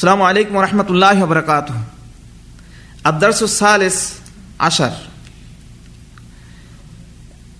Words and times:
সালামু 0.00 0.24
আলাইকুম 0.30 0.56
রহমতুল্লাহ 0.66 1.18
বরকাত 1.30 1.68
আদারসালিস 3.10 3.98
আশার 4.68 4.94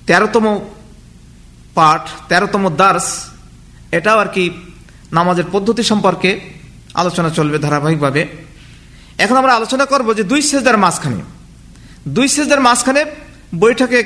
তেরোতম 0.08 0.46
পাঠ, 1.76 2.02
তেরোতম 2.30 2.64
দার্স, 2.80 3.06
এটাও 3.98 4.18
আর 4.22 4.28
কি 4.34 4.44
নামাজের 5.16 5.46
পদ্ধতি 5.54 5.82
সম্পর্কে 5.90 6.30
আলোচনা 7.00 7.30
চলবে 7.38 7.58
ধারাবাহিকভাবে। 7.66 8.22
এখন 9.24 9.36
আমরা 9.40 9.52
আলোচনা 9.58 9.84
করব 9.92 10.08
যে 10.18 10.24
দুই 10.32 10.40
সেজদার 10.48 10.76
মাঝখানে। 10.84 11.20
দুই 12.16 12.26
সেজদার 12.34 12.60
মাঝখানে 12.68 13.02
বৈঠকে 13.62 13.98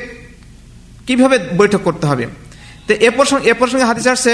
কীভাবে 1.06 1.36
বৈঠক 1.60 1.80
করতে 1.88 2.04
হবে? 2.10 2.24
তো 2.86 2.92
এ 3.06 3.08
প্রসঙ্গে 3.16 3.44
এ 3.50 3.54
প্রসঙ্গে 3.60 3.86
হাদিস 3.90 4.06
আসছে 4.14 4.32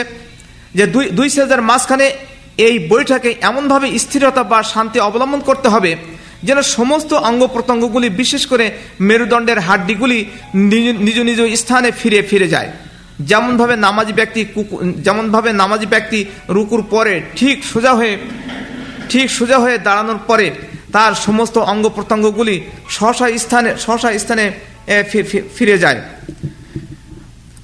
যে 0.78 0.84
দুই 0.94 1.04
দুই 1.18 1.28
সেজদার 1.34 1.62
মাঝখানে 1.70 2.06
এই 2.66 2.76
বৈঠকে 2.92 3.30
এমনভাবে 3.48 3.86
স্থিরতা 4.04 4.42
বা 4.52 4.58
শান্তি 4.72 4.98
অবলম্বন 5.08 5.40
করতে 5.48 5.68
হবে 5.74 5.92
যেন 6.46 6.58
সমস্ত 6.76 7.10
অঙ্গ 7.28 7.42
প্রত্যঙ্গগুলি, 7.54 8.08
বিশেষ 8.22 8.42
করে 8.50 8.66
মেরুদণ্ডের 9.08 9.58
হাড্ডিগুলি 9.66 10.18
নিজ 11.06 11.18
নিজ 11.28 11.40
স্থানে 11.62 11.88
ফিরে 12.00 12.20
ফিরে 12.30 12.48
যায়। 12.54 12.70
যেমনভাবে 13.30 13.74
নামাজি 13.86 14.12
ব্যক্তি 14.20 14.40
যেমনভাবে 15.06 15.50
নামাজি 15.60 15.86
ব্যক্তি 15.94 16.18
রুকুর 16.56 16.82
পরে 16.92 17.14
ঠিক 17.38 17.56
সোজা 17.72 17.92
হয়ে, 17.98 18.14
ঠিক 19.10 19.26
সোজা 19.38 19.58
হয়ে 19.64 19.76
দাঁড়ানোর 19.86 20.20
পরে 20.28 20.46
তার 20.94 21.12
সমস্ত 21.26 21.56
অঙ্গ 21.72 21.84
প্রত্যঙ্গগুলি 21.96 22.56
সহসা 22.96 23.26
স্থানে 23.44 23.70
সহসা 23.84 24.08
স্থানে 24.22 24.44
ফিরে 25.56 25.76
যায়। 25.84 26.00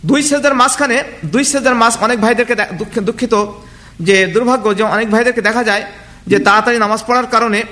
দুই 0.08 0.20
সেজার 0.28 0.54
মাঝখানে, 0.60 0.96
দুই 1.32 1.44
সেজার 1.50 1.76
মাস 1.82 1.94
অনেক 2.06 2.18
ভাইদেরকে 2.24 2.54
দুঃখিত 3.08 3.34
যে 4.00 4.26
দুর্ভাগ্য 4.26 4.76
যে 4.76 4.82
অনেক 4.82 5.10
ভাইদেরকে 5.10 5.42
দেখা 5.42 5.64
যায় 5.64 5.84
যে 6.26 6.38
তাড়াতাড়ি 6.38 6.78
নামাজ 6.78 7.04
পড়ার 7.06 7.26
কারণে, 7.26 7.62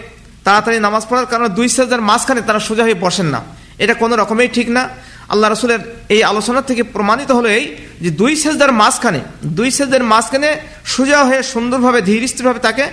তাড়াতাড়ি 0.44 0.78
নামাজ 0.80 1.06
পড়ার 1.08 1.26
কারণে 1.26 1.48
দুই 1.48 1.68
সেজার 1.68 2.00
মাঝখানে 2.00 2.40
তারা 2.40 2.58
সোজা 2.58 2.82
হয়ে 2.82 2.94
বসেন 2.94 3.26
না। 3.26 3.42
এটা 3.78 3.94
কোনো 3.94 4.16
রকমেই 4.16 4.48
ঠিক 4.48 4.68
না। 4.70 4.88
আল্লাহ 5.28 5.52
রসুলের 5.52 5.78
এই 6.08 6.22
আলোচনা 6.22 6.62
থেকে 6.62 6.82
প্রমাণিত 6.82 7.30
হলো 7.30 7.48
এই 7.48 7.76
যে 8.00 8.10
দুই 8.10 8.36
সেজদার 8.36 8.72
মাঝখানে, 8.72 9.20
দুই 9.44 9.70
সেজদার 9.70 10.04
মাঝখানে 10.04 10.56
সোজা 10.84 11.24
হয়ে 11.24 11.42
সুন্দরভাবে 11.42 12.02
ধীর 12.02 12.28
স্থিরভাবে 12.28 12.58
তাকে 12.58 12.86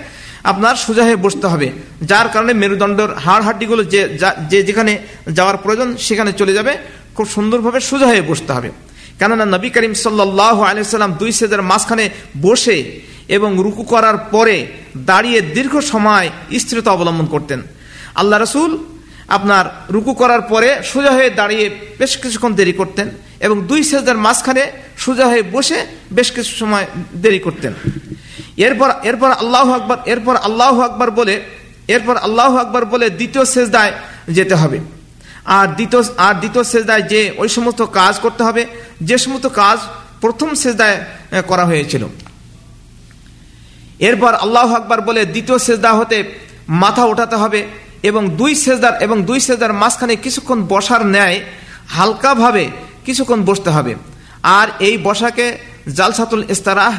আপনার 0.44 0.74
সোজা 0.74 1.04
হয়ে 1.04 1.16
বসতে 1.16 1.46
হবে। 1.46 1.70
যার 2.02 2.28
কারণে 2.28 2.52
মেরুদণ্ডর 2.52 3.14
হাড় 3.14 3.42
হাড্ডিগুলো 3.42 3.84
যে 3.84 4.18
যে 4.50 4.62
যেখানে 4.62 4.98
যাওয়ার 5.28 5.56
প্রয়োজন 5.56 5.96
সেখানে 5.96 6.32
চলে 6.32 6.52
যাবে। 6.52 6.78
খুব 7.14 7.28
সুন্দরভাবে 7.28 7.80
সোজা 7.80 8.06
হয়ে 8.06 8.22
বসতে 8.22 8.52
হবে। 8.52 8.70
কেননা 9.18 9.44
নবী 9.44 9.70
করিম 9.70 9.94
সাল্লাহ 9.94 10.62
আলিয়াল্লাম 10.62 11.12
দুই 11.12 11.32
সেজদার 11.32 11.62
মাঝখানে 11.62 12.10
বসে 12.42 13.00
এবং 13.28 13.58
রুকু 13.58 13.82
করার 13.82 14.16
পরে 14.16 14.66
দাঁড়িয়ে 14.96 15.40
দীর্ঘ 15.40 15.80
সময় 15.80 16.30
স্থিরতা 16.58 16.90
অবলম্বন 16.90 17.26
করতেন। 17.26 17.62
আল্লাহ 18.14 18.38
রসুল 18.38 18.78
আপনার 19.28 19.64
রুকু 19.90 20.12
করার 20.12 20.42
পরে 20.42 20.68
সোজা 20.84 21.10
হয়ে 21.10 21.30
দাঁড়িয়ে 21.30 21.70
বেশ 21.98 22.16
কিছুক্ষণ 22.16 22.54
দেরি 22.54 22.72
করতেন 22.72 23.10
এবং 23.40 23.66
দুই 23.66 23.84
সেজদার 23.84 24.16
মাঝখানে 24.16 24.72
সোজা 24.98 25.26
হয়ে 25.26 25.42
বসে 25.42 25.86
বেশ 26.12 26.30
কিছু 26.30 26.56
সময় 26.56 26.86
দেরি 27.14 27.38
করতেন। 27.38 27.72
এরপর 28.56 28.90
এরপর 29.02 29.30
আল্লাহ 29.30 29.72
আকবর, 29.72 29.96
এরপর 30.06 30.36
আল্লাহ 30.36 30.80
আকবর 30.80 31.10
বলে, 31.10 31.42
এরপর 31.88 32.16
আল্লাহ 32.16 32.56
আকবর 32.56 32.84
বলে 32.84 33.10
দ্বিতীয় 33.10 33.44
সেজদায় 33.44 33.92
যেতে 34.28 34.54
হবে। 34.54 34.80
আর 35.44 35.66
দ্বিতীয় 35.66 36.02
আর 36.16 36.34
দ্বিতীয় 36.34 36.64
সেজদায় 36.64 37.02
যে 37.02 37.32
ওই 37.36 37.48
সমস্ত 37.48 37.82
কাজ 37.82 38.18
করতে 38.18 38.42
হবে, 38.44 38.66
যে 39.02 39.18
সমস্ত 39.18 39.46
কাজ 39.46 39.78
প্রথম 40.20 40.54
সেজদায় 40.54 41.04
করা 41.46 41.64
হয়েছিল। 41.64 42.08
এরপর 44.08 44.32
আল্লাহ 44.44 44.68
আকবর 44.78 45.00
বলে 45.08 45.22
দ্বিতীয় 45.34 45.58
সেজদা 45.66 45.90
হতে 45.98 46.18
মাথা 46.82 47.04
ওঠাতে 47.12 47.36
হবে 47.42 47.60
এবং 48.08 48.22
দুই 48.40 48.52
সেজদার 48.64 48.94
এবং 49.04 49.16
দুই 49.28 49.38
সেজদার 49.46 49.72
মাঝখানে 49.82 50.14
কিছুক্ষণ 50.24 50.58
বসার 50.72 51.02
ন্যায় 51.14 51.38
হালকাভাবে 51.96 52.64
কিছুক্ষণ 53.06 53.40
বসতে 53.48 53.70
হবে। 53.76 53.92
আর 54.58 54.66
এই 54.86 54.94
বসাকে 55.06 55.46
জালসাতুল 55.98 56.44
ইস্তারাহ 56.54 56.94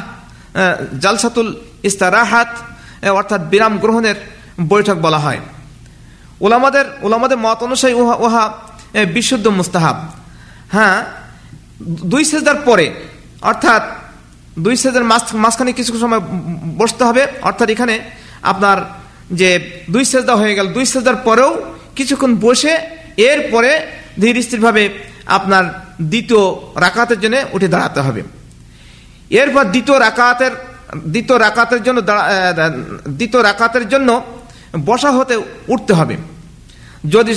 জালসাতুল 1.02 1.50
ইস্তারাহাত 1.88 2.50
অর্থাৎ 3.18 3.40
বিরাম 3.52 3.74
গ্রহণের 3.82 4.16
বৈঠক 4.72 4.96
বলা 5.06 5.20
হয়। 5.24 5.40
ওলামাদের 6.44 6.86
ওলামাদের 7.06 7.38
মত 7.44 7.58
অনুসারী 7.66 7.94
উহা 8.02 8.14
উহা 8.24 8.44
বিশুদ্ধ 9.14 9.46
মুস্তাহাব। 9.58 9.96
হ্যাঁ 10.74 10.98
দুই 12.12 12.22
সেজদার 12.30 12.58
পরে, 12.68 12.86
অর্থাৎ 13.50 13.82
দুই 14.56 14.74
সেজদার 14.82 15.04
মাঝখানে 15.44 15.72
কিছু 15.78 15.92
সময় 16.04 16.22
বসতে 16.80 17.02
হবে। 17.08 17.22
অর্থাৎ 17.48 17.68
এখানে 17.74 17.94
আপনার 18.52 18.78
যে 19.40 19.48
দুই 19.94 20.04
সেজদা 20.10 20.34
হয়ে 20.40 20.54
গেল, 20.58 20.66
দুই 20.76 20.84
সেজদার 20.92 21.16
পরেও 21.28 21.50
কিছুক্ষণ 21.98 22.32
বসে 22.46 22.72
এরপরে 23.30 23.70
ধীর 24.20 24.36
স্থিরভাবে 24.46 24.82
আপনার 25.36 25.64
দ্বিতীয় 26.10 26.42
রাকাতের 26.84 27.18
জন্য 27.22 27.36
উঠে 27.56 27.68
দাঁড়াতে 27.74 28.00
হবে। 28.06 28.22
এরপর 29.40 29.64
দ্বিতীয় 29.74 29.98
রাকাতের 30.06 30.52
দ্বিতীয় 31.12 31.38
রাকাতের 31.38 31.80
জন্য 31.86 31.98
দ্বিতীয় 33.18 33.42
রাকাতের 33.42 33.84
জন্য 33.92 34.08
বসা 34.88 35.10
হতে 35.18 35.34
উঠতে 35.72 35.92
হবে। 35.98 36.16
যদি 37.14 37.32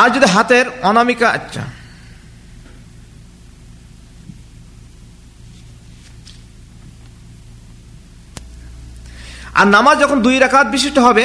আর 0.00 0.08
যদি 0.14 0.26
হাতের 0.34 0.66
অনামিকা 0.90 1.28
আচ্ছা। 1.38 1.64
আর 9.58 9.66
নামাজ 9.76 9.96
যখন 10.02 10.18
দুই 10.26 10.36
রাকাত 10.44 10.66
বিশিষ্ট 10.74 10.98
হবে, 11.06 11.24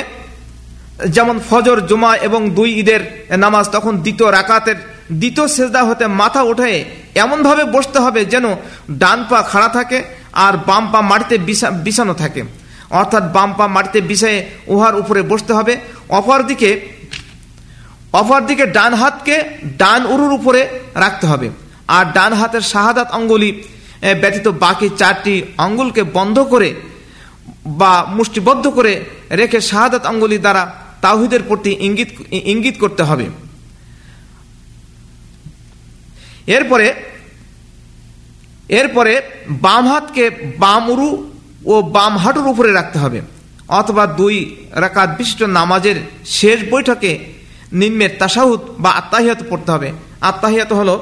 যেমন 1.15 1.35
ফজর, 1.49 1.77
জুমা 1.89 2.11
এবং 2.27 2.41
দুই 2.57 2.69
ঈদের 2.81 3.01
নামাজ, 3.45 3.65
তখন 3.75 3.93
দ্বিতীয় 4.05 4.29
রাকাতের 4.37 4.77
দ্বিতীয় 5.21 5.47
সেজদা 5.55 5.81
হতে 5.89 6.05
মাথা 6.21 6.41
উঠে 6.51 6.71
এমনভাবে 7.23 7.63
বসতে 7.75 7.97
হবে 8.05 8.21
যেন 8.33 8.45
ডান 9.01 9.19
পা 9.29 9.39
খাড়া 9.51 9.69
থাকে 9.77 9.99
আর 10.45 10.53
বাম 10.67 10.83
পা 10.91 10.99
মাটিতে 11.11 11.35
বিছানো 11.85 12.13
থাকে। 12.21 12.41
অর্থাৎ 12.99 13.23
বাম 13.35 13.49
পা 13.57 13.65
মাটিতে 13.75 13.99
বিছায়ে 14.09 14.39
উহার 14.73 14.95
উপরে 15.01 15.21
বসতে 15.31 15.51
হবে। 15.57 15.73
অপর 16.19 16.39
দিকে 18.11 18.17
অপর 18.17 18.41
দিকে 18.41 18.65
ডান 18.65 18.93
হাতকে 18.93 19.43
ডান 19.77 20.05
উরুর 20.05 20.31
উপরে 20.31 20.69
রাখতে 20.95 21.27
হবে। 21.27 21.49
আর 21.87 22.05
ডান 22.13 22.33
হাতের 22.33 22.61
শাহাদাত 22.61 23.11
অঙ্গুলি 23.11 23.63
ব্যতীত 24.21 24.47
বাকি 24.47 24.89
চারটি 24.97 25.41
অঙ্গুলকে 25.57 26.03
বন্ধ 26.03 26.39
করে 26.39 26.73
বা 27.65 28.05
মুষ্টিবদ্ধ 28.05 28.67
করে 28.67 29.05
রেখে 29.31 29.61
শাহাদাত 29.61 30.05
অঙ্গুলি 30.05 30.37
দ্বারা 30.37 30.73
তাহিদের 31.01 31.43
প্রতি 31.43 31.77
ইঙ্গিত 31.79 32.09
ইঙ্গিত 32.31 32.77
করতে 32.79 33.03
হবে। 33.03 33.29
এরপরে 36.47 36.93
এরপরে 38.69 39.21
বাম 39.49 39.87
হাতকে 39.87 40.29
বাম 40.57 40.89
উরু 40.89 41.31
ও 41.65 41.81
বাম 41.81 42.17
হাঁটুর 42.17 42.47
উপরে 42.47 42.71
রাখতে 42.71 42.99
হবে। 42.99 43.21
অথবা 43.67 44.07
দুই 44.07 44.55
রাকাত 44.71 45.09
বিশিষ্ট 45.17 45.43
নামাজের 45.43 45.95
শেষ 46.25 46.59
বৈঠকে 46.69 47.38
নিম্নের 47.72 48.12
তাসাহুদ 48.20 48.60
বা 48.82 48.90
আত্মাহিয়াত 49.00 49.40
পড়তে 49.50 49.70
হবে 49.74 49.88
আত্মাহিয়াত 50.30 50.72
হলো 50.72 50.96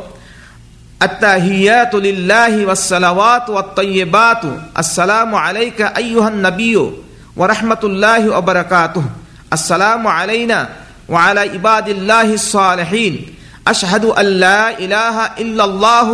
التحيات 1.02 1.94
لله 1.96 2.66
والصلوات 2.66 3.46
والطيبات 3.50 4.44
السلام 4.78 5.34
عليك 5.36 5.80
أيها 5.82 6.28
النبي 6.28 6.76
ورحمة 7.36 7.82
الله 7.84 8.22
وبركاته 8.38 9.04
السلام 9.52 10.02
علينا 10.08 10.68
وعلى 11.08 11.40
عباد 11.40 11.88
الله 11.88 12.28
الصالحين 12.34 13.14
أشهد 13.66 14.04
أن 14.04 14.26
لا 14.26 14.78
إله 14.78 15.16
إلا 15.42 15.64
الله 15.64 16.08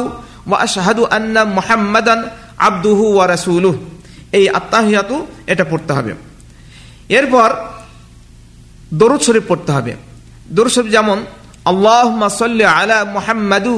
وأشهد 0.46 0.98
أن 0.98 1.36
محمدا 1.48 2.16
عبده 2.58 3.00
ورسوله 3.18 3.74
এই 4.32 4.44
আত্মাহিয়াতু 4.50 5.16
এটা 5.46 5.64
পড়তে 5.64 5.92
হবে 5.92 6.12
এরপর 7.08 7.48
দরুদ 8.92 9.20
শরীফ 9.20 9.44
পড়তে 9.48 9.70
হবে 9.72 9.92
দুরুসব 10.49 10.87
যেমন 10.87 11.23
আল্লাহ 11.65 12.09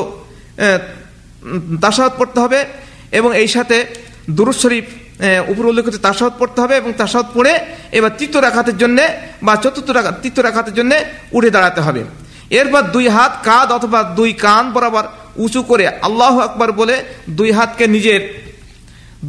তাসাহত 1.82 2.12
পড়তে 2.18 2.38
হবে 2.44 2.60
এবং 3.18 3.30
এই 3.42 3.48
সাথে 3.54 3.76
দুরুদ 4.36 4.56
শরীফ 4.62 4.86
উপরে 5.52 5.66
উল্লেখিত 5.72 5.96
তাসাহত 6.06 6.34
পড়তে 6.40 6.58
হবে 6.62 6.74
এবং 6.80 6.90
তাসাহত 7.00 7.28
পড়ে 7.36 7.52
এবার 7.98 8.12
তৃতীয় 8.18 8.40
রাখাতের 8.42 8.76
জন্য 8.82 8.98
বা 9.46 9.54
চতুর্থ 9.62 9.88
রাখা, 9.90 10.10
তৃতীয় 10.22 10.42
রাখাতের 10.44 10.74
জন্য 10.78 10.92
উঠে 11.36 11.50
দাঁড়াতে 11.50 11.80
হবে। 11.86 12.02
এরপর 12.60 12.82
দুই 12.94 13.06
হাত 13.08 13.32
কাঁধ 13.44 13.68
অথবা 13.78 14.00
দুই 14.18 14.30
কান 14.44 14.64
বরাবর 14.74 15.04
উঁচু 15.44 15.60
করে 15.70 15.84
আল্লাহ 16.06 16.34
আকবর 16.46 16.70
বলে 16.80 16.96
দুই 17.38 17.50
হাতকে 17.56 17.84
নিজের, 17.86 18.20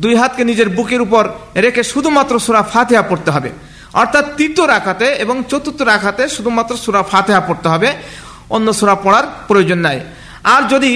দুই 0.04 0.14
হাতকে 0.16 0.44
নিজের 0.50 0.70
বুকের 0.70 1.02
উপর 1.02 1.24
রেখে 1.56 1.84
শুধুমাত্র 1.84 2.34
সুরা 2.46 2.62
ফাতেহা 2.74 3.04
পড়তে 3.10 3.30
হবে। 3.36 3.50
অর্থাৎ 4.02 4.26
তৃতীয় 4.38 4.66
রাখাতে 4.68 5.08
এবং 5.24 5.36
চতুর্থ 5.52 5.80
রাখাতে 5.82 6.24
শুধুমাত্র 6.36 6.74
সুরা 6.84 7.02
ফাতেহা 7.12 7.42
পড়তে 7.48 7.68
হবে। 7.74 7.90
অন্য 8.56 8.68
সুরা 8.80 8.96
পড়ার 8.96 9.26
প্রয়োজন 9.48 9.80
নাই। 9.88 10.00
আর 10.56 10.62
যদি 10.74 10.92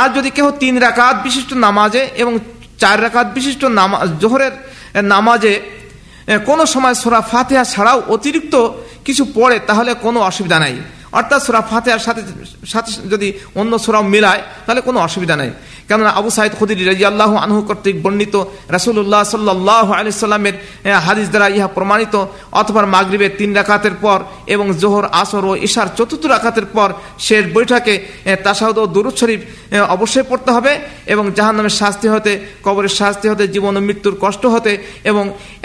আর 0.00 0.08
যদি 0.16 0.30
কেউ 0.36 0.48
তিন 0.62 0.74
রাকাত 0.86 1.16
বিশিষ্ট 1.26 1.50
নামাজে 1.66 2.02
এবং 2.22 2.32
চার 2.82 2.96
রাকাত 3.02 3.26
বিশিষ্ট 3.36 3.62
নামাজ 3.80 4.06
জোহরের 4.22 4.54
নামাজে 5.14 5.54
কোনো 6.48 6.64
সময় 6.66 6.96
সোরা 7.02 7.20
ফাতেহা 7.30 7.64
ছাড়াও 7.64 7.98
অতিরিক্ত 8.14 8.54
কিছু 9.06 9.22
পড়ে, 9.36 9.56
তাহলে 9.68 9.90
কোনো 10.04 10.18
অসুবিধা 10.30 10.58
নাই। 10.64 10.74
অর্থাৎ 11.18 11.40
সোরা 11.46 11.60
ফাতেহার 11.70 12.02
সাথে 12.06 12.22
সাথে 12.72 12.90
যদি 13.12 13.28
অন্য 13.60 13.72
সোরাও 13.84 14.04
মেলায়, 14.14 14.42
তাহলে 14.66 14.80
কোনো 14.88 14.98
অসুবিধা 15.06 15.36
নাই। 15.40 15.50
কেননা 15.90 16.10
আবু 16.20 16.30
সাইদ 16.36 16.52
খুদির 16.58 16.80
রাজি 16.90 17.04
আল্লাহ 17.12 17.32
আনহু 17.44 17.60
কর্তৃক 17.68 17.96
বর্ণিত 18.04 18.34
রাসুল্লাহ 18.76 19.22
সাল্লাহ 19.34 19.86
আলি 19.98 20.10
সাল্লামের 20.24 20.56
হাদিস 21.06 21.28
দ্বারা 21.32 21.48
ইহা 21.56 21.68
প্রমাণিত। 21.76 22.14
অথবা 22.60 22.80
মাগরীবের 22.94 23.32
তিন 23.38 23.50
রাকাতের 23.58 23.94
পর 24.04 24.18
এবং 24.54 24.66
জোহর, 24.82 25.04
আসর 25.22 25.44
ও 25.50 25.52
ঈশার 25.66 25.88
চতুর্থ 25.98 26.24
রাকাতের 26.34 26.66
পর 26.76 26.88
শেষ 27.26 27.42
বৈঠকে 27.56 27.94
তাসাউদ 28.44 28.76
ও 28.82 28.84
দুরুদ 28.94 29.14
শরীফ 29.20 29.40
অবশ্যই 29.96 30.26
পড়তে 30.30 30.50
হবে 30.56 30.72
এবং 31.12 31.24
জাহান্নামের 31.36 31.74
শাস্তি 31.80 32.06
হতে, 32.14 32.32
কবরের 32.66 32.94
শাস্তি 33.00 33.26
হতে, 33.30 33.44
জীবন 33.54 33.74
ও 33.78 33.80
মৃত্যুর 33.88 34.14
কষ্ট 34.24 34.42
হতে 34.54 34.72
এবং 35.10 35.24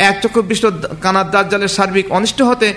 এক 0.09 0.15
চক্ষু 0.23 0.41
চক্ষুবিষ্ট 0.45 0.65
কানার 1.03 1.27
দাজ্জালের 1.33 1.71
সার্বিক 1.77 2.05
অনিষ্ট 2.17 2.39
হতে 2.49 2.67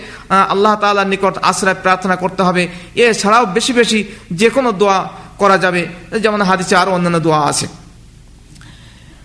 আল্লাহ 0.52 0.74
তাল্লাহ 0.82 1.06
নিকট 1.12 1.34
আশ্রয় 1.50 1.78
প্রার্থনা 1.84 2.16
করতে 2.22 2.42
হবে। 2.48 2.62
এছাড়াও 3.04 3.44
বেশি 3.56 3.72
বেশি 3.80 4.00
যে 4.40 4.48
কোনো 4.56 4.70
দোয়া 4.80 4.98
করা 5.38 5.56
যাবে। 5.58 5.82
যেমন 6.22 6.40
হাদিসে 6.42 6.74
আরও 6.76 6.90
অন্যান্য 6.92 7.18
দোয়া 7.20 7.40
আছে। 7.46 7.66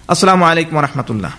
আসসালামু 0.08 0.44
আলাইকুম 0.46 0.76
রহমতুল্লাহ। 0.80 1.32